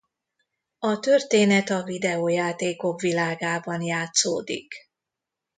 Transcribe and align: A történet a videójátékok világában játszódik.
A 0.79 0.99
történet 0.99 1.69
a 1.69 1.83
videójátékok 1.83 3.01
világában 3.01 3.81
játszódik. 3.81 4.73